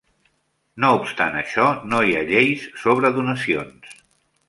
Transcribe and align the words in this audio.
No 0.85 0.89
obstant 1.01 1.37
això, 1.43 1.67
no 1.93 2.01
hi 2.09 2.17
ha 2.17 2.25
lleis 2.33 2.67
sobre 2.87 3.13
donacions. 3.19 3.97